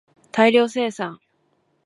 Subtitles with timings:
[0.31, 1.19] 大量生産